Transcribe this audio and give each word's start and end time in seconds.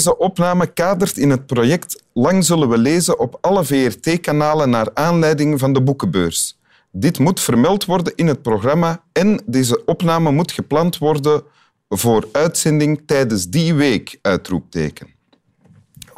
Deze 0.00 0.18
opname 0.18 0.66
kadert 0.66 1.16
in 1.16 1.30
het 1.30 1.46
project 1.46 2.02
Lang 2.12 2.44
zullen 2.44 2.68
we 2.68 2.78
lezen 2.78 3.18
op 3.18 3.38
alle 3.40 3.64
VRT-kanalen 3.64 4.70
naar 4.70 4.90
aanleiding 4.94 5.58
van 5.58 5.72
de 5.72 5.82
boekenbeurs. 5.82 6.58
Dit 6.90 7.18
moet 7.18 7.40
vermeld 7.40 7.84
worden 7.84 8.12
in 8.16 8.26
het 8.26 8.42
programma 8.42 9.02
en 9.12 9.42
deze 9.46 9.84
opname 9.84 10.30
moet 10.30 10.52
gepland 10.52 10.98
worden 10.98 11.42
voor 11.88 12.28
uitzending 12.32 13.02
tijdens 13.06 13.48
die 13.48 13.74
week, 13.74 14.18
uitroepteken. 14.22 15.06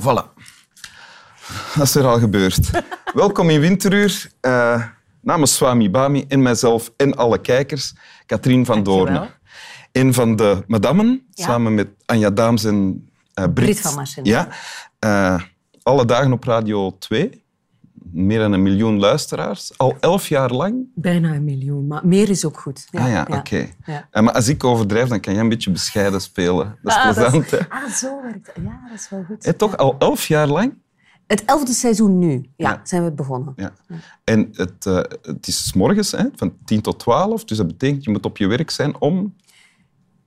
Voilà. 0.03 0.35
Dat 1.75 1.83
is 1.83 1.95
er 1.95 2.07
al 2.07 2.19
gebeurd. 2.19 2.71
Welkom 3.15 3.51
in 3.51 3.61
Winteruur. 3.61 4.31
Uh, 4.41 4.85
namens 5.21 5.55
Swami 5.55 5.91
Bami 5.91 6.25
en 6.29 6.43
mijzelf 6.43 6.93
en 6.97 7.17
alle 7.17 7.41
kijkers, 7.41 7.95
Katrien 8.27 8.65
van 8.65 8.83
Doornen. 8.83 9.31
Een 9.93 10.15
van 10.15 10.37
de 10.37 10.63
madammen, 10.67 11.27
samen 11.31 11.75
met 11.75 11.89
Anja 12.07 12.31
Daams 12.31 12.65
en 12.65 13.07
uh, 13.35 13.45
Brit. 13.55 13.81
van 13.81 13.95
Marcel. 13.95 14.27
Ja. 14.27 14.49
Uh, 15.05 15.43
alle 15.83 16.05
dagen 16.05 16.33
op 16.33 16.45
Radio 16.45 16.97
2. 16.99 17.45
Meer 18.13 18.39
dan 18.39 18.53
een 18.53 18.63
miljoen 18.63 18.99
luisteraars. 18.99 19.79
Al 19.79 19.97
elf 20.01 20.29
jaar 20.29 20.51
lang. 20.51 20.87
Bijna 20.95 21.35
een 21.35 21.45
miljoen, 21.45 21.87
maar 21.87 22.07
meer 22.07 22.29
is 22.29 22.45
ook 22.45 22.59
goed. 22.59 22.87
Ja, 22.91 23.01
ah 23.01 23.09
ja, 23.09 23.23
oké. 23.23 23.37
Okay. 23.37 24.23
maar 24.23 24.33
als 24.33 24.49
ik 24.49 24.65
overdrijf, 24.65 25.09
dan 25.09 25.21
kan 25.21 25.33
jij 25.33 25.43
een 25.43 25.49
beetje 25.49 25.71
bescheiden 25.71 26.21
spelen. 26.21 26.79
Dat 26.83 26.93
is 26.93 26.99
ah, 26.99 27.13
plezant, 27.13 27.51
dat 27.51 27.61
is, 27.61 27.67
Ah, 27.69 27.89
zo 27.89 28.23
werkt 28.23 28.47
het. 28.47 28.57
Ja, 28.65 28.81
dat 28.89 28.99
is 28.99 29.09
wel 29.09 29.25
goed. 29.25 29.45
Hey, 29.45 29.53
toch 29.53 29.77
al 29.77 29.97
elf 29.99 30.27
jaar 30.27 30.47
lang? 30.47 30.75
Het 31.27 31.45
elfde 31.45 31.73
seizoen 31.73 32.19
nu, 32.19 32.51
ja, 32.57 32.81
zijn 32.83 33.05
we 33.05 33.13
begonnen. 33.13 33.53
Ja. 33.57 33.73
En 34.25 34.49
het, 34.53 34.87
uh, 34.87 34.97
het 35.23 35.47
is 35.47 35.69
s 35.69 35.73
morgens, 35.73 36.11
hè, 36.11 36.25
van 36.37 36.57
tien 36.65 36.81
tot 36.81 36.99
twaalf. 36.99 37.45
Dus 37.45 37.57
dat 37.57 37.67
betekent, 37.67 38.05
je 38.05 38.11
moet 38.11 38.25
op 38.25 38.37
je 38.37 38.47
werk 38.47 38.71
zijn 38.71 39.01
om... 39.01 39.37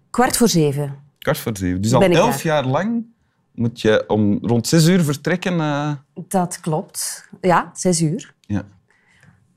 Kwart 0.10 0.38
voor 0.38 0.48
zeven. 0.48 1.05
Kwart 1.26 1.40
voor 1.40 1.58
zeven. 1.58 1.82
Dus 1.82 1.94
al 1.94 2.02
elf 2.02 2.44
jaar 2.44 2.66
lang 2.66 3.06
moet 3.52 3.82
je 3.82 4.04
om 4.08 4.38
rond 4.42 4.68
zes 4.68 4.88
uur 4.88 5.04
vertrekken? 5.04 5.54
Uh... 5.54 5.92
Dat 6.28 6.60
klopt. 6.60 7.28
Ja, 7.42 7.72
zes 7.74 8.02
uur. 8.02 8.34
Ja. 8.42 8.64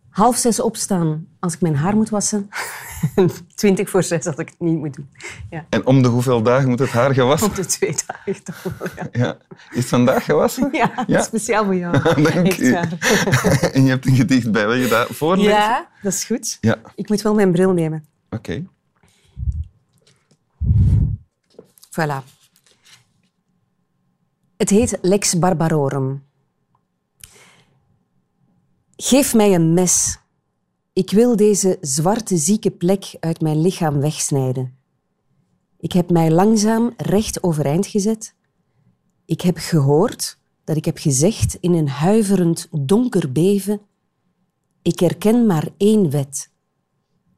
Half 0.09 0.37
zes 0.37 0.61
opstaan 0.61 1.27
als 1.41 1.55
ik 1.55 1.61
mijn 1.61 1.77
haar 1.77 1.97
moet 1.97 2.09
wassen. 2.09 2.49
Twintig 3.55 3.91
voor 3.91 4.03
zes 4.03 4.27
als 4.27 4.37
ik 4.37 4.49
het 4.49 4.59
niet 4.59 4.79
moet 4.79 4.95
doen. 4.95 5.09
Ja. 5.51 5.67
En 5.69 5.87
om 5.87 6.03
de 6.03 6.09
hoeveel 6.09 6.43
dagen 6.43 6.69
moet 6.69 6.79
het 6.79 6.91
haar 6.91 7.15
gewassen? 7.15 7.49
Om 7.49 7.55
de 7.55 7.67
twee 7.67 7.97
dagen 8.07 8.43
toch 8.45 8.63
wel, 8.63 8.89
ja. 8.97 9.09
ja. 9.13 9.37
Is 9.71 9.77
het 9.77 9.87
vandaag 9.87 10.25
gewassen? 10.25 10.69
Ja, 10.73 11.05
ja? 11.07 11.23
speciaal 11.23 11.65
voor 11.65 11.77
jou. 11.77 11.93
Dank 12.33 12.53
en 13.75 13.83
je 13.83 13.89
hebt 13.89 14.07
een 14.07 14.17
gedicht 14.17 14.53
bij. 14.53 14.67
Wil 14.67 14.77
je 14.77 14.89
dat 14.89 15.09
voorlezen? 15.11 15.53
Ja, 15.53 15.89
dat 16.03 16.13
is 16.13 16.25
goed. 16.25 16.59
Ja. 16.61 16.77
Ik 16.95 17.09
moet 17.09 17.23
wel 17.23 17.35
mijn 17.35 17.53
bril 17.53 17.73
nemen. 17.73 18.05
Oké. 18.31 18.67
Voilà. 21.99 22.23
Het 24.57 24.71
heet 24.71 24.99
Lex 25.03 25.39
Barbarorum. 25.39 26.25
Geef 28.97 29.35
mij 29.35 29.55
een 29.55 29.73
mes. 29.73 30.19
Ik 30.93 31.11
wil 31.11 31.37
deze 31.37 31.79
zwarte 31.81 32.37
zieke 32.37 32.71
plek 32.71 33.17
uit 33.21 33.41
mijn 33.41 33.61
lichaam 33.61 34.01
wegsnijden. 34.01 34.79
Ik 35.79 35.93
heb 35.93 36.11
mij 36.11 36.31
langzaam 36.31 36.95
recht 36.97 37.43
overeind 37.43 37.87
gezet. 37.87 38.35
Ik 39.25 39.41
heb 39.41 39.57
gehoord 39.57 40.39
dat 40.65 40.77
ik 40.77 40.85
heb 40.85 40.99
gezegd 40.99 41.55
in 41.61 41.73
een 41.73 41.89
huiverend 41.89 42.69
donker 42.71 43.33
beven: 43.33 43.81
Ik 44.83 44.99
herken 44.99 45.47
maar 45.47 45.69
één 45.77 46.11
wet: 46.11 46.51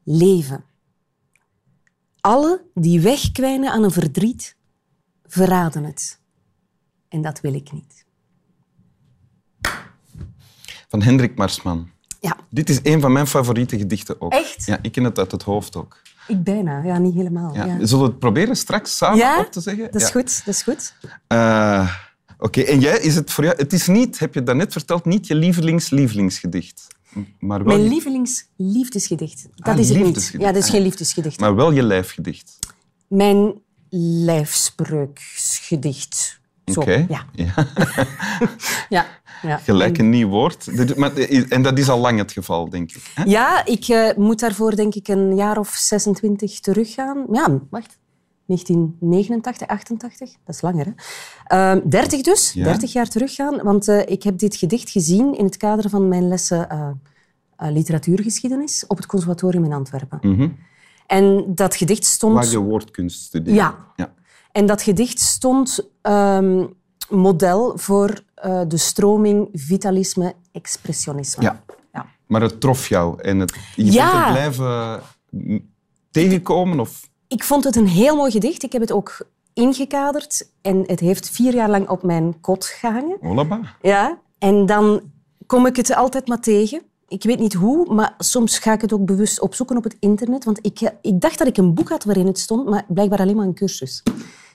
leven. 0.03 0.63
Alle 2.21 2.63
die 2.73 3.01
wegkwijnen 3.01 3.71
aan 3.71 3.83
een 3.83 3.91
verdriet, 3.91 4.55
verraden 5.25 5.83
het. 5.83 6.19
En 7.07 7.21
dat 7.21 7.41
wil 7.41 7.53
ik 7.53 7.71
niet. 7.71 8.05
Van 10.87 11.01
Hendrik 11.01 11.35
Marsman. 11.35 11.89
Ja. 12.19 12.37
Dit 12.49 12.69
is 12.69 12.79
een 12.83 13.01
van 13.01 13.11
mijn 13.11 13.27
favoriete 13.27 13.77
gedichten 13.77 14.21
ook. 14.21 14.33
Echt? 14.33 14.65
Ja, 14.65 14.79
ik 14.81 14.91
ken 14.91 15.03
het 15.03 15.19
uit 15.19 15.31
het 15.31 15.43
hoofd 15.43 15.75
ook. 15.75 16.01
Ik 16.27 16.43
bijna, 16.43 16.83
ja, 16.83 16.97
niet 16.97 17.13
helemaal. 17.13 17.55
Ja. 17.55 17.85
Zullen 17.85 18.03
we 18.03 18.09
het 18.09 18.19
proberen 18.19 18.55
straks 18.55 18.97
samen 18.97 19.39
op 19.39 19.51
te 19.51 19.61
zeggen? 19.61 19.91
Dat 19.91 20.01
is 20.01 20.09
goed, 20.09 20.45
dat 20.45 20.53
is 20.53 20.63
goed. 20.63 20.95
Uh, 21.27 21.95
Oké, 22.41 22.61
en 22.61 22.79
jij, 22.79 22.99
is 22.99 23.15
het 23.15 23.31
voor 23.31 23.43
jou... 23.43 23.55
Het 23.57 23.73
is 23.73 23.87
niet, 23.87 24.19
heb 24.19 24.33
je 24.33 24.43
daarnet 24.43 24.71
verteld, 24.71 25.05
niet 25.05 25.27
je 25.27 25.35
lievelings-lievelingsgedicht. 25.35 26.87
Maar 27.39 27.63
wel 27.63 27.67
Mijn 27.67 27.83
je... 27.83 27.89
lievelingsliefdesgedicht. 27.89 29.47
Dat 29.55 29.73
ah, 29.73 29.79
is 29.79 29.89
het 29.89 30.03
niet. 30.03 30.33
Ja, 30.37 30.51
dat 30.51 30.63
is 30.63 30.69
geen 30.69 30.81
liefdesgedicht. 30.81 31.39
Maar 31.39 31.55
wel 31.55 31.71
je 31.71 31.83
lijfgedicht. 31.83 32.59
Mijn 33.07 33.61
lijfspreukgedicht. 34.25 36.39
Oké. 36.65 37.05
Ja. 37.09 37.25
Ja. 38.89 38.89
ja. 39.41 39.57
Gelijk 39.57 39.97
een 39.97 40.09
nieuw 40.09 40.27
woord. 40.27 40.67
En 41.49 41.61
dat 41.61 41.77
is 41.77 41.89
al 41.89 41.99
lang 41.99 42.17
het 42.17 42.31
geval, 42.31 42.69
denk 42.69 42.91
ik. 42.91 43.11
Hè? 43.13 43.23
Ja, 43.23 43.65
ik 43.65 43.87
uh, 43.87 44.09
moet 44.15 44.39
daarvoor 44.39 44.75
denk 44.75 44.95
ik 44.95 45.07
een 45.07 45.35
jaar 45.35 45.57
of 45.57 45.69
26 45.69 46.59
teruggaan. 46.59 47.25
Ja, 47.31 47.59
wacht. 47.69 47.99
1989, 48.51 49.67
88, 49.67 50.29
dat 50.45 50.55
is 50.55 50.61
langer. 50.61 50.93
Hè? 51.45 51.75
Uh, 51.75 51.81
30 51.85 52.21
dus, 52.21 52.53
ja. 52.53 52.63
30 52.63 52.93
jaar 52.93 53.07
teruggaan. 53.07 53.63
Want 53.63 53.87
uh, 53.87 53.99
ik 54.05 54.23
heb 54.23 54.37
dit 54.37 54.55
gedicht 54.55 54.89
gezien 54.89 55.37
in 55.37 55.45
het 55.45 55.57
kader 55.57 55.89
van 55.89 56.07
mijn 56.07 56.27
lessen 56.27 56.67
uh, 56.71 57.71
literatuurgeschiedenis 57.71 58.83
op 58.87 58.97
het 58.97 59.05
conservatorium 59.05 59.63
in 59.63 59.73
Antwerpen. 59.73 60.19
Mm 60.21 60.35
-hmm. 60.35 60.57
En 61.07 61.55
dat 61.55 61.75
gedicht 61.75 62.05
stond... 62.05 62.33
Waar 62.33 62.47
je 62.47 62.59
woordkunst 62.59 63.23
studeerde. 63.23 63.59
Ja. 63.59 63.77
ja. 63.95 64.13
En 64.51 64.65
dat 64.65 64.81
gedicht 64.81 65.19
stond 65.19 65.89
um, 66.01 66.73
model 67.09 67.77
voor 67.77 68.23
de 68.67 68.77
stroming 68.77 69.49
vitalisme-expressionisme. 69.53 71.43
Ja. 71.43 71.63
ja. 71.93 72.05
Maar 72.27 72.41
het 72.41 72.61
trof 72.61 72.87
jou 72.87 73.21
en 73.21 73.39
het, 73.39 73.55
je 73.75 73.91
ja. 73.91 74.11
bent 74.11 74.25
er 74.25 74.31
blijven 74.31 75.01
tegenkomen? 76.11 76.79
Of? 76.79 77.10
Ik 77.31 77.43
vond 77.43 77.63
het 77.63 77.75
een 77.75 77.87
heel 77.87 78.15
mooi 78.15 78.31
gedicht. 78.31 78.63
Ik 78.63 78.71
heb 78.71 78.81
het 78.81 78.91
ook 78.91 79.25
ingekaderd 79.53 80.49
en 80.61 80.83
het 80.85 80.99
heeft 80.99 81.29
vier 81.29 81.53
jaar 81.53 81.69
lang 81.69 81.89
op 81.89 82.03
mijn 82.03 82.41
kot 82.41 82.65
gehangen. 82.65 83.17
Ja. 83.81 84.17
En 84.37 84.65
dan 84.65 85.01
kom 85.45 85.65
ik 85.65 85.75
het 85.75 85.95
altijd 85.95 86.27
maar 86.27 86.39
tegen. 86.39 86.81
Ik 87.07 87.23
weet 87.23 87.39
niet 87.39 87.53
hoe, 87.53 87.93
maar 87.93 88.13
soms 88.17 88.59
ga 88.59 88.73
ik 88.73 88.81
het 88.81 88.93
ook 88.93 89.05
bewust 89.05 89.41
opzoeken 89.41 89.77
op 89.77 89.83
het 89.83 89.97
internet. 89.99 90.43
Want 90.43 90.59
ik, 90.61 90.91
ik 91.01 91.21
dacht 91.21 91.37
dat 91.37 91.47
ik 91.47 91.57
een 91.57 91.73
boek 91.73 91.89
had 91.89 92.03
waarin 92.03 92.27
het 92.27 92.39
stond, 92.39 92.69
maar 92.69 92.85
blijkbaar 92.87 93.19
alleen 93.19 93.35
maar 93.35 93.45
een 93.45 93.53
cursus. 93.53 94.03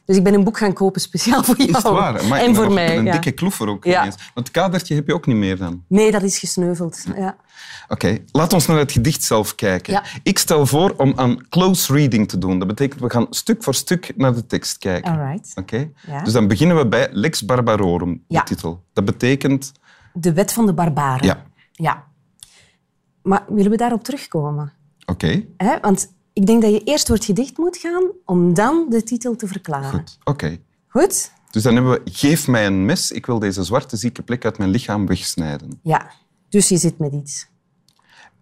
Dus 0.07 0.17
ik 0.17 0.25
ben 0.25 0.35
een 0.35 0.45
boek 0.45 0.59
gaan 0.59 0.73
kopen 0.73 1.01
speciaal 1.01 1.45
voor 1.45 1.57
jou. 1.57 1.69
Is 1.69 1.77
het 1.77 1.83
waar? 1.83 2.27
Maar 2.27 2.41
en 2.41 2.55
voor 2.55 2.73
mij. 2.73 2.99
Een 2.99 3.05
dikke 3.05 3.31
kloefer 3.31 3.69
ook. 3.69 3.85
Ja. 3.85 4.01
Want 4.03 4.19
het 4.35 4.51
kadertje 4.51 4.95
heb 4.95 5.07
je 5.07 5.15
ook 5.15 5.27
niet 5.27 5.37
meer 5.37 5.57
dan? 5.57 5.85
Nee, 5.89 6.11
dat 6.11 6.23
is 6.23 6.39
gesneuveld. 6.39 7.05
Ja. 7.17 7.37
Oké, 7.89 8.07
okay. 8.07 8.25
laat 8.33 8.53
ons 8.53 8.67
naar 8.67 8.79
het 8.79 8.93
gedicht 8.93 9.23
zelf 9.23 9.55
kijken. 9.55 10.03
Ik 10.23 10.39
stel 10.39 10.67
voor 10.67 10.95
om 10.97 11.13
aan 11.17 11.49
close 11.49 11.93
reading 11.93 12.29
te 12.29 12.39
doen. 12.39 12.59
Dat 12.59 12.69
betekent 12.69 13.01
we 13.01 13.11
gaan 13.11 13.27
stuk 13.31 13.63
voor 13.63 13.75
stuk 13.75 14.13
naar 14.17 14.35
de 14.35 14.47
tekst 14.47 14.79
kijken. 14.79 15.41
Oké. 15.55 15.91
Dus 16.25 16.33
dan 16.33 16.49
beginnen 16.49 16.77
we 16.77 16.89
bij 16.89 17.09
Lex 17.13 17.45
Barbarorum, 17.45 18.25
de 18.29 18.43
titel. 18.43 18.85
Dat 18.93 19.05
betekent... 19.05 19.73
De 20.13 20.33
wet 20.33 20.53
van 20.53 20.67
de 20.67 20.75
barbaren. 20.75 21.27
Ja. 21.27 21.43
Ja. 21.73 22.05
Maar 23.23 23.45
willen 23.49 23.71
we 23.71 23.77
daarop 23.77 24.05
terugkomen? 24.05 24.73
Oké. 25.07 25.45
Okay. 25.57 25.79
Want 25.81 26.15
ik 26.37 26.47
denk 26.47 26.63
dat 26.63 26.71
je 26.71 26.85
eerst 26.85 27.07
door 27.07 27.17
het 27.17 27.25
gedicht 27.25 27.59
moet 27.59 27.77
gaan 27.77 28.05
om 28.25 28.55
dan 28.55 28.87
de 28.89 29.03
titel 29.03 29.37
te 29.37 29.47
verklaren. 29.47 29.91
Goed, 29.91 30.19
oké. 30.25 30.59
Goed? 30.87 31.31
Dus 31.51 31.63
dan 31.63 31.75
hebben 31.75 31.93
we 31.93 32.01
Geef 32.11 32.49
mij 32.49 32.67
een 32.67 32.85
mes, 32.85 33.11
ik 33.11 33.27
wil 33.27 33.39
deze 33.39 33.65
zwarte 33.65 33.97
zieke 33.97 34.23
plek 34.23 34.45
uit 34.45 34.59
mijn 34.59 34.71
lichaam 34.71 35.07
wegsnijden. 35.07 35.79
Ja, 35.83 36.11
dus 36.49 36.69
je 36.69 36.77
zit 36.77 36.99
met 36.99 37.13
iets. 37.13 37.49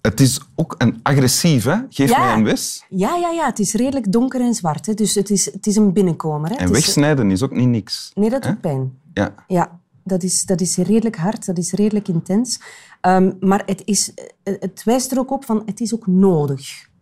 Het 0.01 0.21
is 0.21 0.41
ook 0.55 0.75
een 0.79 1.01
agressief, 1.03 1.65
hè? 1.65 1.77
Geef 1.89 2.17
mij 2.17 2.33
een 2.33 2.43
mes. 2.43 2.85
Ja, 2.89 3.17
ja, 3.17 3.31
ja, 3.31 3.47
het 3.47 3.59
is 3.59 3.73
redelijk 3.73 4.13
donker 4.13 4.41
en 4.41 4.55
zwart. 4.55 4.87
Hè? 4.87 4.95
Dus 4.95 5.15
het 5.15 5.31
is, 5.31 5.45
het 5.45 5.67
is 5.67 5.77
een 5.77 5.93
binnenkomer. 5.93 6.51
Hè? 6.51 6.57
En 6.57 6.73
wegsnijden 6.73 7.31
is 7.31 7.43
ook 7.43 7.55
niet 7.55 7.69
niks. 7.69 8.11
Nee, 8.15 8.31
dat 8.31 8.43
doet 8.43 8.61
pijn. 8.61 8.99
Ja. 9.13 9.35
ja 9.47 9.81
dat, 10.05 10.23
is, 10.23 10.45
dat 10.45 10.61
is 10.61 10.77
redelijk 10.77 11.17
hard, 11.17 11.47
dat 11.47 11.59
is 11.59 11.73
redelijk 11.73 12.09
intens. 12.09 12.61
Um, 13.03 13.37
maar 13.41 13.63
het, 13.67 13.83
is, 13.85 14.13
het 14.43 14.83
wijst 14.85 15.13
er 15.13 15.19
ook 15.19 15.31
op 15.31 15.45
van 15.45 15.63
het 15.67 15.81
is 15.81 15.95
ook 15.95 16.07
nodig. 16.07 16.93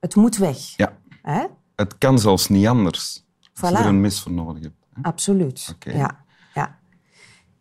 Het 0.00 0.14
moet 0.14 0.36
weg. 0.36 0.58
Ja. 0.76 0.98
Hè? 1.22 1.46
Het 1.76 1.98
kan 1.98 2.18
zelfs 2.18 2.48
niet 2.48 2.66
anders 2.66 3.24
voilà. 3.38 3.60
als 3.60 3.70
je 3.70 3.76
er 3.76 3.86
een 3.86 4.00
mis 4.00 4.20
voor 4.20 4.32
nodig 4.32 4.62
hebt. 4.62 4.86
Hè? 4.92 5.02
Absoluut. 5.02 5.74
Okay. 5.74 5.96
Ja. 5.96 6.24
ja. 6.54 6.78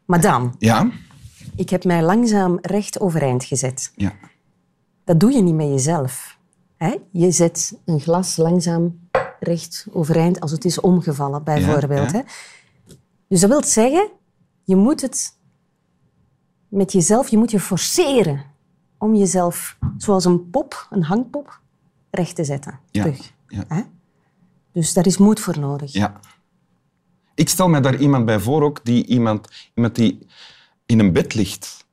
Maar 0.06 0.22
dan... 0.22 0.56
Ja? 0.60 0.92
Ik 1.56 1.70
heb 1.70 1.84
mij 1.84 2.04
langzaam 2.04 2.58
recht 2.62 3.00
overeind 3.00 3.44
gezet. 3.44 3.92
Ja. 3.96 4.14
Dat 5.04 5.20
doe 5.20 5.32
je 5.32 5.42
niet 5.42 5.56
met 5.56 5.68
jezelf. 5.68 6.38
Hè? 6.78 6.96
Je 7.12 7.32
zet 7.32 7.80
een 7.86 8.00
glas 8.00 8.38
langzaam 8.38 9.10
recht 9.40 9.88
overeind 9.92 10.40
als 10.40 10.52
het 10.52 10.66
is 10.66 10.80
omgevallen, 10.80 11.44
bijvoorbeeld. 11.44 12.12
Ja, 12.12 12.18
ja. 12.18 12.24
Hè? 12.26 12.34
Dus 13.28 13.40
dat 13.40 13.50
wil 13.50 13.64
zeggen, 13.64 14.10
je 14.64 14.76
moet 14.76 15.02
het 15.02 15.38
met 16.68 16.92
jezelf, 16.92 17.28
je 17.28 17.38
moet 17.38 17.52
je 17.52 17.60
forceren 17.60 18.44
om 18.98 19.16
jezelf, 19.16 19.78
zoals 19.98 20.26
een 20.26 20.50
pop, 20.50 20.88
een 20.90 21.04
hangpop, 21.04 21.60
recht 22.16 22.36
te 22.36 22.44
zetten. 22.44 22.80
Ja. 22.92 23.04
Terug. 23.04 23.32
Ja. 23.48 23.88
Dus 24.74 24.94
daar 24.94 25.06
is 25.06 25.18
moed 25.18 25.40
voor 25.40 25.60
nodig. 25.60 25.94
Ja. 25.94 26.20
Ik 27.36 27.50
stel 27.50 27.70
me 27.70 27.80
daar 27.80 27.96
iemand 28.00 28.26
bij 28.26 28.40
voor 28.40 28.64
ook, 28.64 28.80
die 28.84 29.06
iemand, 29.06 29.48
iemand 29.76 29.96
die 29.96 30.28
in 30.86 31.00
een 31.00 31.14
bed 31.14 31.34
ligt. 31.34 31.84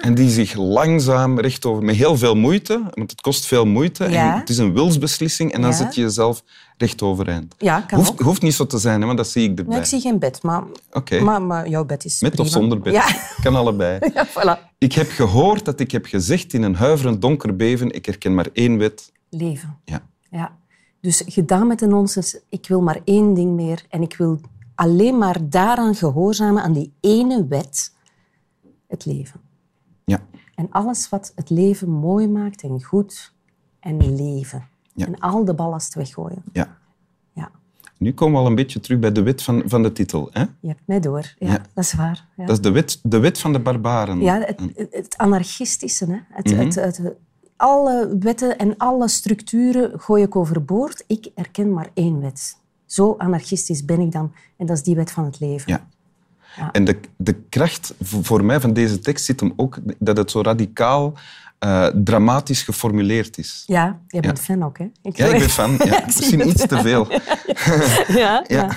En 0.00 0.14
die 0.14 0.30
zich 0.30 0.54
langzaam 0.54 1.40
recht 1.40 1.64
over, 1.66 1.84
met 1.84 1.94
heel 1.96 2.16
veel 2.16 2.34
moeite, 2.34 2.82
want 2.94 3.10
het 3.10 3.20
kost 3.20 3.46
veel 3.46 3.66
moeite. 3.66 4.08
Ja. 4.10 4.32
En 4.32 4.38
het 4.40 4.48
is 4.48 4.58
een 4.58 4.72
wilsbeslissing 4.72 5.52
en 5.52 5.60
dan 5.60 5.70
Ja. 5.70 5.76
zet 5.76 5.94
je 5.94 6.00
jezelf 6.00 6.42
recht 6.76 7.02
overeind. 7.02 7.54
Ja, 7.58 7.80
kan 7.80 7.98
hoeft, 7.98 8.10
ook. 8.10 8.20
hoeft 8.20 8.42
niet 8.42 8.54
zo 8.54 8.66
te 8.66 8.78
zijn, 8.78 9.00
hè, 9.00 9.06
maar 9.06 9.16
dat 9.16 9.28
zie 9.28 9.50
ik 9.50 9.58
erbij. 9.58 9.74
Ja, 9.74 9.80
ik 9.80 9.86
zie 9.86 10.00
geen 10.00 10.18
bed, 10.18 10.42
maar, 10.42 10.62
maar, 11.22 11.42
maar 11.42 11.68
jouw 11.68 11.84
bed 11.84 12.04
is 12.04 12.20
met 12.20 12.40
of 12.40 12.48
zonder 12.48 12.80
bed. 12.80 12.92
Ja, 12.92 13.06
Kan 13.42 13.56
allebei. 13.56 13.98
ja 14.14 14.26
voilà. 14.28 14.74
Ik 14.78 14.92
heb 14.92 15.10
gehoord 15.10 15.64
dat 15.64 15.80
ik 15.80 15.90
heb 15.90 16.06
gezegd 16.06 16.52
in 16.52 16.62
een 16.62 16.74
huiverend 16.74 17.20
donker 17.22 17.56
beven, 17.56 17.90
ik 17.94 18.06
herken 18.06 18.34
maar 18.34 18.48
één 18.52 18.78
wet. 18.78 19.12
Leven. 19.30 19.78
Ja. 19.84 20.02
Ja. 20.30 20.56
Dus 21.00 21.22
gedaan 21.26 21.66
met 21.66 21.78
de 21.78 21.86
nonsens. 21.86 22.38
Ik 22.48 22.68
wil 22.68 22.80
maar 22.82 23.00
één 23.04 23.34
ding 23.34 23.54
meer. 23.54 23.84
En 23.88 24.02
ik 24.02 24.16
wil 24.16 24.40
alleen 24.74 25.18
maar 25.18 25.36
daaraan 25.48 25.94
gehoorzamen, 25.94 26.62
aan 26.62 26.72
die 26.72 26.92
ene 27.00 27.46
wet. 27.46 27.94
Het 28.86 29.04
leven. 29.04 29.40
Ja. 30.04 30.20
En 30.54 30.66
alles 30.70 31.08
wat 31.08 31.32
het 31.34 31.50
leven 31.50 31.90
mooi 31.90 32.28
maakt 32.28 32.62
en 32.62 32.82
goed. 32.82 33.34
En 33.80 34.14
leven. 34.16 34.68
Ja. 34.94 35.06
En 35.06 35.18
al 35.18 35.44
de 35.44 35.54
ballast 35.54 35.94
weggooien. 35.94 36.42
ja. 36.52 36.76
Ja. 37.32 37.50
Nu 37.98 38.12
komen 38.14 38.34
we 38.34 38.40
al 38.40 38.46
een 38.46 38.54
beetje 38.54 38.80
terug 38.80 38.98
bij 38.98 39.12
de 39.12 39.22
wet 39.22 39.42
van, 39.42 39.62
van 39.66 39.82
de 39.82 39.92
titel. 39.92 40.28
Hè? 40.32 40.40
Je 40.60 40.68
hebt 40.68 40.80
mij 40.84 41.00
door. 41.00 41.34
Ja, 41.38 41.48
Ja. 41.52 41.62
dat 41.74 41.84
is 41.84 41.92
waar. 41.92 42.26
Ja. 42.36 42.44
Dat 42.46 42.56
is 42.56 42.62
de 42.62 42.70
wet, 42.70 43.00
de 43.02 43.18
wet 43.18 43.38
van 43.38 43.52
de 43.52 43.60
barbaren. 43.60 44.20
Ja, 44.20 44.38
het, 44.40 44.88
het, 44.90 45.16
anarchistische. 45.16 46.04
Hè? 46.06 46.18
Het, 46.28 46.46
Mhm. 46.50 46.58
het, 46.64 46.74
het, 46.74 47.02
alle 47.58 48.16
wetten 48.20 48.58
en 48.58 48.76
alle 48.76 49.08
structuren 49.08 50.00
gooi 50.00 50.22
ik 50.22 50.36
overboord. 50.36 51.04
Ik 51.06 51.30
erken 51.34 51.72
maar 51.72 51.90
één 51.94 52.20
wet. 52.20 52.56
Zo 52.86 53.14
anarchistisch 53.18 53.84
ben 53.84 54.00
ik 54.00 54.12
dan. 54.12 54.32
En 54.56 54.66
dat 54.66 54.76
is 54.76 54.82
die 54.82 54.94
wet 54.94 55.10
van 55.10 55.24
het 55.24 55.40
leven. 55.40 55.72
Ja. 55.72 56.72
En 56.72 56.84
de, 56.84 57.00
de 57.16 57.34
kracht 57.34 57.94
voor 58.00 58.44
mij 58.44 58.60
van 58.60 58.72
deze 58.72 58.98
tekst 58.98 59.24
zit 59.24 59.40
hem 59.40 59.52
ook 59.56 59.78
dat 59.98 60.16
het 60.16 60.30
zo 60.30 60.40
radicaal 60.40 61.12
eh, 61.58 61.86
dramatisch 61.86 62.62
geformuleerd 62.62 63.38
is. 63.38 63.62
Ja, 63.66 64.00
jij 64.06 64.20
bent 64.20 64.38
Ja. 64.38 64.44
fan 64.44 64.62
ook, 64.62 64.78
hè? 64.78 64.90
Ik, 65.02 65.16
Ja, 65.16 65.26
ik 65.26 65.38
ben 65.38 65.48
fan. 65.50 65.76
Ja, 65.84 66.02
misschien 66.06 66.48
iets 66.48 66.66
te 66.66 66.80
veel. 66.80 67.06
ja, 67.12 67.24
ja. 68.16 68.44
Ja. 68.46 68.70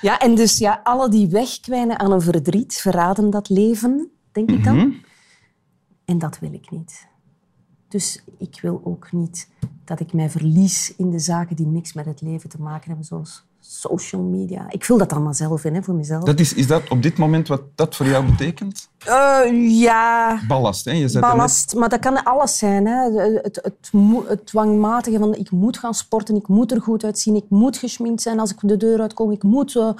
ja. 0.00 0.18
en 0.18 0.34
dus 0.34 0.58
ja, 0.58 0.80
alle 0.82 1.08
die 1.08 1.28
wegkwijnen 1.28 1.98
aan 1.98 2.12
een 2.12 2.20
verdriet 2.20 2.74
verraden 2.74 3.30
dat 3.30 3.48
leven, 3.48 4.10
denk 4.32 4.50
ik 4.50 4.64
dan. 4.64 4.76
Mhm. 4.76 4.90
En 6.04 6.18
dat 6.18 6.38
wil 6.38 6.52
ik 6.52 6.70
niet. 6.70 7.06
Dus 7.94 8.22
ik 8.38 8.58
wil 8.62 8.80
ook 8.84 9.12
niet 9.12 9.48
dat 9.84 10.00
ik 10.00 10.12
mij 10.12 10.30
verlies 10.30 10.94
in 10.96 11.10
de 11.10 11.18
zaken 11.18 11.56
die 11.56 11.66
niks 11.66 11.92
met 11.92 12.04
het 12.04 12.20
leven 12.20 12.48
te 12.48 12.60
maken 12.60 12.86
hebben, 12.88 13.04
zoals 13.06 13.44
social 13.60 14.22
media. 14.22 14.66
Ik 14.70 14.84
vul 14.84 14.98
dat 14.98 15.12
allemaal 15.12 15.34
zelf 15.34 15.64
in, 15.64 15.74
hè, 15.74 15.82
voor 15.82 15.94
mezelf. 15.94 16.24
Dat 16.24 16.40
is, 16.40 16.54
is 16.54 16.66
dat 16.66 16.88
op 16.90 17.02
dit 17.02 17.16
moment 17.18 17.48
wat 17.48 17.62
dat 17.74 17.96
voor 17.96 18.06
jou 18.06 18.24
betekent? 18.30 18.88
Eh, 18.98 19.80
ja, 19.80 20.40
Ballast, 20.48 20.84
hè? 20.84 20.90
Je 20.90 20.98
daarnet- 21.08 21.20
ballast. 21.32 21.74
Maar 21.74 21.88
dat 21.88 22.00
kan 22.00 22.22
alles 22.24 22.58
zijn. 22.58 22.86
Hè. 22.86 23.10
Het, 23.12 23.60
het, 23.62 23.90
het 24.28 24.46
dwangmatige 24.46 25.18
van 25.18 25.34
ik 25.34 25.50
moet 25.50 25.78
gaan 25.78 25.94
sporten, 25.94 26.36
ik 26.36 26.48
moet 26.48 26.72
er 26.72 26.80
goed 26.82 27.04
uitzien, 27.04 27.36
ik 27.36 27.48
moet 27.48 27.76
geschminkt 27.76 28.22
zijn 28.22 28.38
als 28.40 28.50
ik 28.50 28.58
de 28.60 28.76
deur 28.76 29.00
uitkom, 29.00 29.30
ik 29.30 29.42
moet... 29.42 29.76
eh, 29.76 29.90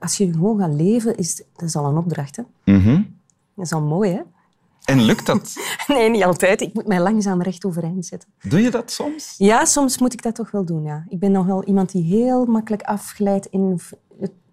Als 0.00 0.16
je 0.16 0.32
gewoon 0.32 0.58
gaat 0.58 0.74
leven, 0.74 1.16
is 1.16 1.36
dat 1.36 1.62
is 1.68 1.76
al 1.76 1.84
een 1.86 1.96
opdracht. 1.96 2.36
Hè. 2.36 2.42
Mhm. 2.72 3.02
Dat 3.54 3.64
is 3.64 3.72
al 3.72 3.82
mooi, 3.82 4.10
hè? 4.12 4.20
En 4.86 5.00
lukt 5.02 5.26
dat? 5.26 5.54
Nee, 5.86 6.10
niet 6.10 6.24
altijd. 6.24 6.60
Ik 6.60 6.74
moet 6.74 6.86
mij 6.86 7.00
langzaam 7.00 7.42
recht 7.42 7.64
overeind 7.64 8.06
zetten. 8.06 8.28
Doe 8.42 8.60
je 8.62 8.70
dat 8.70 8.90
soms? 8.90 9.34
Ja, 9.38 9.64
soms 9.64 9.98
moet 9.98 10.12
ik 10.12 10.22
dat 10.22 10.34
toch 10.34 10.50
wel 10.50 10.64
doen, 10.64 10.82
ja. 10.82 11.04
Ik 11.08 11.18
ben 11.18 11.32
nog 11.32 11.46
wel 11.46 11.64
iemand 11.64 11.92
die 11.92 12.02
heel 12.04 12.44
makkelijk 12.44 12.82
afglijdt 12.82 13.46
in 13.46 13.80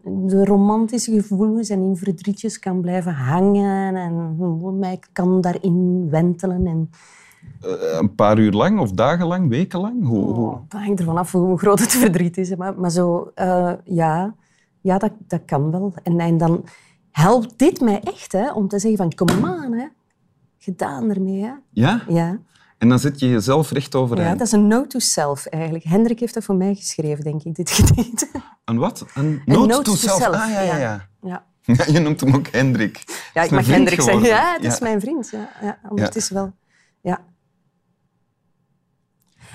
de 0.03 0.45
romantische 0.45 1.12
gevoelens 1.12 1.69
en 1.69 1.81
in 1.81 1.95
verdrietjes 1.97 2.59
kan 2.59 2.81
blijven 2.81 3.13
hangen 3.13 3.95
en 3.95 4.80
mij 4.80 5.00
kan 5.12 5.41
daarin 5.41 6.07
wentelen. 6.09 6.68
En, 6.68 6.89
Eh, 7.62 7.97
een 8.00 8.15
paar 8.15 8.39
uur 8.39 8.51
lang 8.51 8.80
of 8.80 8.91
dagenlang, 8.91 9.50
wekenlang? 9.50 10.06
Hoe, 10.06 10.33
hoe? 10.33 10.57
dat 10.68 10.81
hangt 10.81 11.00
ervan 11.00 11.18
af 11.18 11.31
hoe 11.31 11.57
groot 11.57 11.80
het 11.80 11.91
verdriet 12.03 12.38
is. 12.38 12.56
Maar, 12.56 12.80
maar 12.80 12.89
zo, 12.91 13.31
eh, 13.35 13.74
ja, 13.83 14.35
ja 14.81 14.97
dat, 14.97 15.12
dat 15.27 15.41
kan 15.45 15.71
wel. 15.71 15.94
En, 16.03 16.19
en 16.19 16.38
dan 16.38 16.65
helpt 17.12 17.59
dit 17.59 17.81
mij 17.81 18.00
echt 18.03 18.31
hè, 18.31 18.51
om 18.51 18.68
te 18.68 18.80
zeggen 18.80 18.97
van, 18.97 19.27
kom 19.27 19.45
aan, 19.45 19.74
hè. 19.74 19.85
Gedaan 20.63 21.10
ermee. 21.10 21.42
Hè. 21.44 21.51
Ja? 21.69 22.04
Ja. 22.07 22.39
En 22.77 22.89
dan 22.89 23.00
zet 23.00 23.19
je 23.19 23.30
jezelf 23.30 23.71
recht 23.71 23.94
ja, 23.94 24.00
overeind. 24.00 24.38
dat 24.38 24.48
is 24.48 24.54
een 24.54 24.68
note 24.68 24.88
to 24.88 25.00
self 25.00 25.45
eigenlijk. 25.45 25.83
Hendrik 25.83 26.19
heeft 26.19 26.33
dat 26.33 26.44
voor 26.44 26.56
mij 26.56 26.75
geschreven, 26.75 27.24
denk 27.24 27.44
ik, 27.44 27.56
dit 27.56 27.71
gedicht. 27.71 28.27
Een 28.65 28.77
wat? 28.77 29.06
Een 29.13 29.42
note, 29.45 29.68
note 29.68 29.74
to 29.74 29.92
to 29.92 29.95
self. 29.95 30.21
self, 30.21 30.36
Ah, 30.36 30.50
ja, 30.50 30.62
ja, 30.62 30.77
ja. 30.77 30.77
ja. 30.77 31.07
Ja. 31.21 31.44
Ja, 31.77 31.86
je 31.88 32.00
noemt 32.00 32.19
hem 32.21 32.36
ook 32.36 32.48
Hendrik. 32.48 33.04
Ja, 33.33 33.42
ik 33.42 33.51
mag 33.51 33.65
Hendrik 33.68 34.01
zeggen. 34.01 34.24
Ja, 34.24 34.54
het 34.54 34.74
is 34.74 34.80
mijn 34.80 35.00
vriend. 35.00 35.30
Ja, 35.30 35.50
ja, 35.62 35.80
ondertussen 35.89 36.36
wel. 36.36 36.54
Ja. 37.01 37.21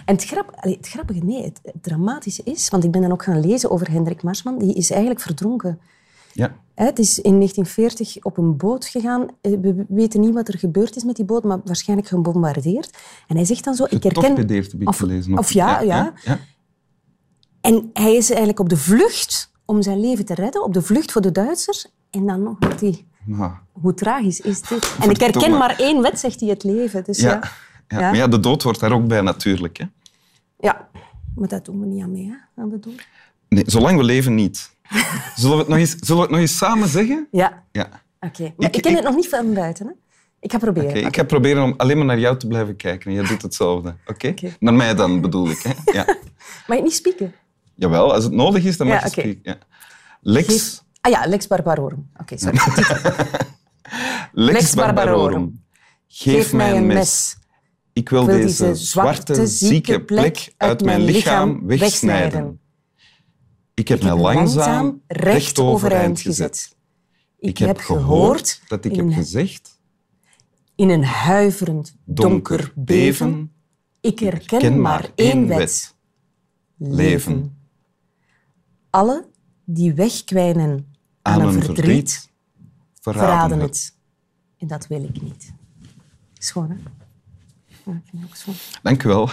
En 0.04 0.14
het, 0.14 0.24
grap, 0.24 0.52
het 0.54 0.88
grappige, 0.88 1.18
nee, 1.18 1.44
het, 1.44 1.60
het 1.62 1.82
dramatische 1.82 2.42
is, 2.44 2.68
want 2.68 2.84
ik 2.84 2.90
ben 2.90 3.00
dan 3.00 3.12
ook 3.12 3.22
gaan 3.22 3.40
lezen 3.40 3.70
over 3.70 3.90
Hendrik 3.90 4.22
Marsman, 4.22 4.58
die 4.58 4.74
is 4.74 4.90
eigenlijk 4.90 5.20
verdronken. 5.20 5.80
Ja. 6.38 6.56
Het 6.74 6.98
is 6.98 7.18
in 7.20 7.34
1940 7.34 8.24
op 8.24 8.38
een 8.38 8.56
boot 8.56 8.86
gegaan. 8.86 9.26
Eh, 9.40 9.52
We 9.60 9.84
weten 9.88 10.20
niet 10.20 10.34
wat 10.34 10.48
er 10.48 10.58
gebeurd 10.58 10.96
is 10.96 11.04
met 11.04 11.16
die 11.16 11.24
boot, 11.24 11.44
maar 11.44 11.60
waarschijnlijk 11.64 12.08
gebombardeerd. 12.08 12.98
En 13.26 13.36
hij 13.36 13.44
zegt 13.44 13.64
dan 13.64 13.74
zo, 13.74 13.84
ik 13.84 14.02
herken... 14.02 14.22
Getorpedeerd 14.22 14.72
heb 14.72 14.80
ik 14.80 14.88
of, 14.88 14.96
gelezen. 14.96 15.38
Of 15.38 15.52
ja, 15.52 15.80
ja. 15.80 16.12
ja. 16.24 16.38
En 17.60 17.90
hij 17.92 18.14
is 18.16 18.28
eigenlijk 18.28 18.60
op 18.60 18.68
de 18.68 18.76
vlucht 18.76 19.52
om 19.64 19.82
zijn 19.82 20.00
leven 20.00 20.24
te 20.24 20.34
redden, 20.34 20.64
op 20.64 20.74
de 20.74 20.82
vlucht 20.82 21.12
voor 21.12 21.22
de 21.22 21.32
Duitsers. 21.32 21.86
En 22.10 22.26
dan 22.26 22.42
nog 22.42 22.56
wordt 22.58 22.80
hij... 22.80 23.06
Maar, 23.24 23.62
Hoe 23.72 23.94
tragisch 23.94 24.40
is 24.40 24.62
dit? 24.62 24.96
En 25.00 25.10
ik 25.10 25.20
herken 25.20 25.50
maar 25.50 25.78
één 25.78 26.02
wet, 26.02 26.18
zegt 26.18 26.40
hij, 26.40 26.48
het 26.48 26.64
leven. 26.64 27.04
Dus 27.04 27.18
ja. 27.20 27.28
ja. 27.28 27.40
Ja. 27.88 27.98
Ja. 28.00 28.06
Maar 28.06 28.16
ja, 28.16 28.28
de 28.28 28.40
dood 28.40 28.62
hoort 28.62 28.80
daar 28.80 28.92
ook 28.92 29.06
bij 29.06 29.20
natuurlijk. 29.20 29.76
Hè. 29.76 29.84
Ja. 30.58 30.88
Maar 31.34 31.48
dat 31.48 31.64
doen 31.64 31.80
we 31.80 31.86
niet 31.86 32.02
aan 32.02 32.12
mee, 32.12 32.26
hè, 32.26 32.62
aan 32.62 32.68
de 32.68 32.78
dood. 32.78 33.06
Nee, 33.48 33.64
zolang 33.66 33.96
we 33.96 34.04
leven 34.04 34.34
niet. 34.34 34.76
Zullen 35.34 35.52
we 35.56 35.62
het 35.62 35.68
nog 35.68 35.78
eens, 35.78 35.90
zullen 35.90 36.16
we 36.16 36.20
het 36.22 36.30
nog 36.30 36.40
eens 36.40 36.56
samen 36.56 36.88
zeggen? 36.88 37.28
Ja, 37.30 37.64
Ja. 37.72 37.88
oké. 38.20 38.42
Maar 38.56 38.68
ik, 38.68 38.76
Ik- 38.76 38.82
ken 38.82 38.90
ik- 38.90 38.96
het 38.96 39.06
nog 39.06 39.14
niet 39.16 39.28
van 39.28 39.54
buiten. 39.54 39.86
Hè. 39.86 39.92
Ik 40.40 40.52
ga 40.52 40.58
proberen. 40.58 40.88
Oké, 40.90 40.98
Ik 40.98 41.16
ga 41.16 41.22
proberen 41.24 41.62
om 41.62 41.74
alleen 41.76 41.96
maar 41.96 42.06
naar 42.06 42.18
jou 42.18 42.36
te 42.38 42.46
blijven 42.46 42.76
kijken. 42.76 43.10
En 43.10 43.16
jij 43.16 43.26
doet 43.28 43.42
hetzelfde. 43.42 43.94
Oké? 44.06 44.34
Naar 44.58 44.74
mij 44.74 44.94
dan, 44.94 45.20
bedoel 45.20 45.50
ik. 45.50 45.58
Hè? 45.62 45.92
Ja. 45.92 46.04
Mag 46.66 46.76
ik 46.76 46.82
niet 46.82 46.94
spieken? 46.94 47.34
Jawel, 47.74 48.14
als 48.14 48.24
het 48.24 48.32
nodig 48.32 48.64
is, 48.64 48.76
dan 48.76 48.86
mag 48.86 48.96
Ja, 48.96 49.02
je 49.04 49.10
oké. 49.10 49.20
spreken. 49.20 49.40
Ja. 49.42 49.58
Lex, 50.20 50.46
Geef- 50.46 50.82
Ah 51.00 51.12
ja, 51.12 51.26
Lex 51.26 51.46
Barbarorum. 51.46 52.10
Oké, 52.20 52.38
sorry. 52.38 52.58
Lex, 54.32 54.52
Lex 54.52 54.74
Barbarorum. 54.74 55.64
Geef, 56.08 56.52
mij 56.52 56.76
een 56.76 56.86
mes. 56.86 57.36
Ik 57.92 58.08
wil, 58.08 58.22
Ik 58.22 58.28
wil 58.28 58.36
deze 58.40 58.74
zwarte, 58.74 59.46
zieke 59.46 60.00
plek 60.04 60.52
uit 60.56 60.84
mijn 60.84 61.00
lichaam 61.00 61.66
wegsnijden. 61.66 62.60
Ik 63.78 63.88
heb 63.88 64.02
mij 64.02 64.16
langzaam 64.16 65.02
recht 65.06 65.58
overeind 65.58 66.20
gezet. 66.20 66.76
Ik 67.38 67.58
heb 67.58 67.78
gehoord 67.78 68.62
dat 68.68 68.84
ik 68.84 68.96
heb 68.96 69.12
gezegd, 69.12 69.80
In 70.74 70.88
een 70.88 71.04
huiverend, 71.04 71.96
donker 72.04 72.72
beven. 72.74 73.52
Ik 74.00 74.18
herken 74.18 74.58
ken 74.58 74.80
maar 74.80 75.10
één 75.14 75.46
wet. 75.46 75.96
Leven. 76.76 77.58
Alle 78.90 79.28
die 79.64 79.94
wegkwijnen 79.94 80.94
aan, 81.22 81.40
een 81.40 81.62
verdriet, 81.62 82.30
verraden 83.00 83.60
het. 83.60 83.96
En 84.56 84.66
dat 84.66 84.86
wil 84.86 85.02
ik 85.02 85.22
niet. 85.22 85.52
Schoon, 86.34 86.70
hè? 86.70 86.76
Ja, 87.66 87.96
ik 87.96 88.02
vind 88.04 88.22
het 88.22 88.24
ook 88.24 88.36
schoon. 88.36 88.54
Dank 88.82 89.02
u 89.02 89.08
wel. 89.08 89.30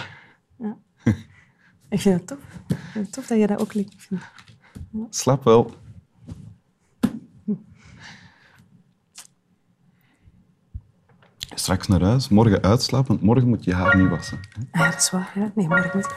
Ik 1.88 2.00
vind 2.00 2.18
het 2.18 2.26
tof. 2.26 2.38
Ik 2.68 2.76
vind 2.92 3.04
het 3.04 3.14
tof 3.14 3.26
dat 3.26 3.38
je 3.38 3.46
dat 3.46 3.60
ook 3.60 3.74
leuk 3.74 3.92
vindt. 3.96 4.24
Slaap 5.10 5.44
wel. 5.44 5.74
Straks 11.54 11.86
naar 11.86 12.02
huis, 12.02 12.28
morgen 12.28 12.62
uitslapen, 12.62 13.08
want 13.08 13.22
morgen 13.22 13.48
moet 13.48 13.64
je 13.64 13.74
haar 13.74 13.96
niet 13.96 14.08
wassen. 14.08 14.40
Ah, 14.70 14.90
dat 14.90 15.00
is 15.00 15.10
waar. 15.10 15.32
Ja. 15.34 15.52
Nee, 15.54 15.68
morgen 15.68 15.90
niet. 15.96 16.14